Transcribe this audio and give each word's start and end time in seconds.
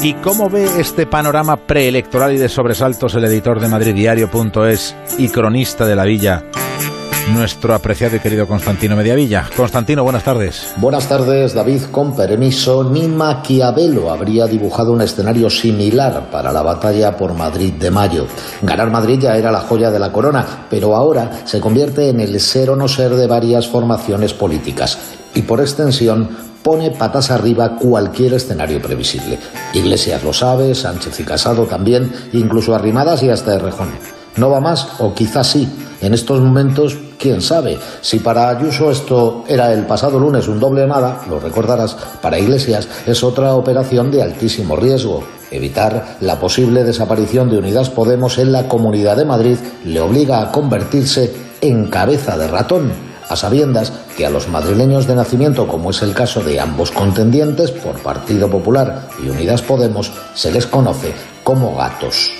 ¿Y 0.00 0.14
cómo 0.14 0.48
ve 0.48 0.64
este 0.78 1.06
panorama 1.06 1.56
preelectoral 1.56 2.32
y 2.32 2.38
de 2.38 2.48
sobresaltos 2.48 3.16
el 3.16 3.24
editor 3.24 3.58
de 3.58 3.66
madriddiario.es 3.66 4.94
y 5.18 5.28
cronista 5.28 5.84
de 5.86 5.96
la 5.96 6.04
villa, 6.04 6.44
nuestro 7.32 7.74
apreciado 7.74 8.14
y 8.14 8.20
querido 8.20 8.46
Constantino 8.46 8.94
Mediavilla? 8.94 9.50
Constantino, 9.56 10.04
buenas 10.04 10.22
tardes. 10.22 10.72
Buenas 10.76 11.08
tardes, 11.08 11.52
David. 11.52 11.82
Con 11.90 12.14
permiso, 12.14 12.84
ni 12.84 13.08
Maquiavelo 13.08 14.12
habría 14.12 14.46
dibujado 14.46 14.92
un 14.92 15.02
escenario 15.02 15.50
similar 15.50 16.30
para 16.30 16.52
la 16.52 16.62
batalla 16.62 17.16
por 17.16 17.34
Madrid 17.34 17.72
de 17.72 17.90
mayo. 17.90 18.28
Ganar 18.62 18.92
Madrid 18.92 19.18
ya 19.18 19.36
era 19.36 19.50
la 19.50 19.62
joya 19.62 19.90
de 19.90 19.98
la 19.98 20.12
corona, 20.12 20.66
pero 20.70 20.94
ahora 20.94 21.40
se 21.44 21.58
convierte 21.58 22.08
en 22.08 22.20
el 22.20 22.38
ser 22.38 22.70
o 22.70 22.76
no 22.76 22.86
ser 22.86 23.16
de 23.16 23.26
varias 23.26 23.66
formaciones 23.66 24.32
políticas 24.32 24.96
y 25.38 25.42
por 25.42 25.60
extensión 25.60 26.28
pone 26.64 26.90
patas 26.90 27.30
arriba 27.30 27.76
cualquier 27.76 28.34
escenario 28.34 28.82
previsible. 28.82 29.38
Iglesias 29.72 30.24
lo 30.24 30.32
sabe, 30.32 30.74
Sánchez 30.74 31.20
y 31.20 31.22
Casado 31.22 31.64
también, 31.64 32.12
incluso 32.32 32.74
Arrimadas 32.74 33.22
y 33.22 33.30
hasta 33.30 33.54
Errejón. 33.54 33.90
¿No 34.36 34.50
va 34.50 34.60
más? 34.60 34.88
O 34.98 35.14
quizás 35.14 35.46
sí. 35.46 35.68
En 36.00 36.12
estos 36.12 36.40
momentos, 36.40 36.96
quién 37.18 37.40
sabe. 37.40 37.78
Si 38.00 38.18
para 38.18 38.48
Ayuso 38.48 38.90
esto 38.90 39.44
era 39.48 39.72
el 39.72 39.86
pasado 39.86 40.18
lunes 40.18 40.48
un 40.48 40.58
doble 40.58 40.86
nada, 40.88 41.22
lo 41.28 41.38
recordarás, 41.38 41.96
para 42.20 42.38
Iglesias 42.38 42.88
es 43.06 43.22
otra 43.22 43.54
operación 43.54 44.10
de 44.10 44.22
altísimo 44.22 44.74
riesgo. 44.74 45.22
Evitar 45.52 46.16
la 46.20 46.40
posible 46.40 46.82
desaparición 46.82 47.48
de 47.48 47.58
Unidas 47.58 47.90
Podemos 47.90 48.38
en 48.38 48.50
la 48.50 48.66
Comunidad 48.66 49.16
de 49.16 49.24
Madrid 49.24 49.56
le 49.84 50.00
obliga 50.00 50.42
a 50.42 50.50
convertirse 50.50 51.32
en 51.60 51.86
cabeza 51.86 52.36
de 52.36 52.48
ratón 52.48 53.07
a 53.28 53.36
sabiendas 53.36 53.92
que 54.16 54.26
a 54.26 54.30
los 54.30 54.48
madrileños 54.48 55.06
de 55.06 55.14
nacimiento, 55.14 55.66
como 55.66 55.90
es 55.90 56.02
el 56.02 56.14
caso 56.14 56.42
de 56.42 56.60
ambos 56.60 56.90
contendientes 56.90 57.70
por 57.70 58.00
Partido 58.00 58.50
Popular 58.50 59.08
y 59.22 59.28
Unidas 59.28 59.62
Podemos, 59.62 60.12
se 60.34 60.50
les 60.50 60.66
conoce 60.66 61.12
como 61.44 61.76
gatos. 61.76 62.30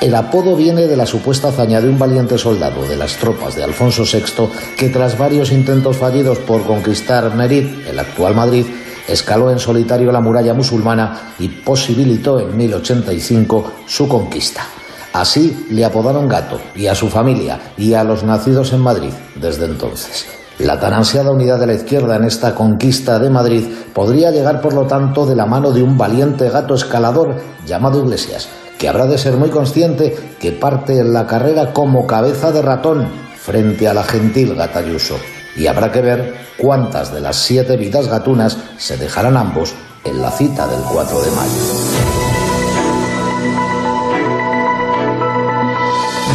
El 0.00 0.14
apodo 0.14 0.56
viene 0.56 0.86
de 0.86 0.96
la 0.96 1.04
supuesta 1.04 1.48
hazaña 1.48 1.80
de 1.80 1.88
un 1.88 1.98
valiente 1.98 2.38
soldado 2.38 2.86
de 2.88 2.96
las 2.96 3.16
tropas 3.16 3.54
de 3.54 3.64
Alfonso 3.64 4.04
VI 4.04 4.48
que 4.78 4.88
tras 4.88 5.18
varios 5.18 5.52
intentos 5.52 5.98
fallidos 5.98 6.38
por 6.38 6.64
conquistar 6.64 7.34
Merid, 7.34 7.86
el 7.86 7.98
actual 7.98 8.34
Madrid, 8.34 8.64
escaló 9.06 9.50
en 9.50 9.58
solitario 9.58 10.10
la 10.10 10.20
muralla 10.20 10.54
musulmana 10.54 11.34
y 11.38 11.48
posibilitó 11.48 12.40
en 12.40 12.56
1085 12.56 13.72
su 13.86 14.08
conquista. 14.08 14.66
Así 15.12 15.66
le 15.70 15.84
apodaron 15.84 16.28
gato 16.28 16.60
y 16.74 16.86
a 16.86 16.94
su 16.94 17.08
familia 17.08 17.60
y 17.76 17.94
a 17.94 18.04
los 18.04 18.22
nacidos 18.22 18.72
en 18.72 18.80
Madrid 18.80 19.12
desde 19.34 19.64
entonces. 19.64 20.26
La 20.60 20.78
tan 20.78 20.92
ansiada 20.92 21.30
unidad 21.30 21.58
de 21.58 21.66
la 21.66 21.72
izquierda 21.72 22.16
en 22.16 22.24
esta 22.24 22.54
conquista 22.54 23.18
de 23.18 23.30
Madrid 23.30 23.64
podría 23.94 24.30
llegar, 24.30 24.60
por 24.60 24.74
lo 24.74 24.86
tanto, 24.86 25.24
de 25.24 25.34
la 25.34 25.46
mano 25.46 25.72
de 25.72 25.82
un 25.82 25.96
valiente 25.96 26.50
gato 26.50 26.74
escalador 26.74 27.34
llamado 27.64 28.04
Iglesias, 28.04 28.48
que 28.78 28.86
habrá 28.86 29.06
de 29.06 29.16
ser 29.16 29.38
muy 29.38 29.48
consciente 29.48 30.14
que 30.38 30.52
parte 30.52 30.98
en 30.98 31.14
la 31.14 31.26
carrera 31.26 31.72
como 31.72 32.06
cabeza 32.06 32.52
de 32.52 32.60
ratón 32.60 33.08
frente 33.36 33.88
a 33.88 33.94
la 33.94 34.04
gentil 34.04 34.54
Gatayuso. 34.54 35.16
Y 35.56 35.66
habrá 35.66 35.90
que 35.90 36.02
ver 36.02 36.34
cuántas 36.58 37.12
de 37.12 37.22
las 37.22 37.36
siete 37.36 37.78
vidas 37.78 38.08
gatunas 38.08 38.58
se 38.76 38.98
dejarán 38.98 39.38
ambos 39.38 39.74
en 40.04 40.20
la 40.20 40.30
cita 40.30 40.66
del 40.66 40.80
4 40.80 41.20
de 41.22 41.30
mayo. 41.30 42.29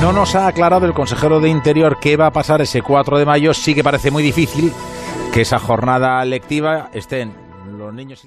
No 0.00 0.12
nos 0.12 0.36
ha 0.36 0.46
aclarado 0.46 0.86
el 0.86 0.94
consejero 0.94 1.40
de 1.40 1.48
Interior 1.48 1.98
qué 2.00 2.16
va 2.16 2.26
a 2.26 2.32
pasar 2.32 2.62
ese 2.62 2.82
4 2.82 3.18
de 3.18 3.26
mayo. 3.26 3.52
Sí 3.52 3.74
que 3.74 3.82
parece 3.82 4.12
muy 4.12 4.22
difícil 4.22 4.72
que 5.34 5.40
esa 5.40 5.58
jornada 5.58 6.24
lectiva 6.24 6.88
estén 6.92 7.34
los 7.76 7.92
niños 7.92 8.24
y 8.24 8.26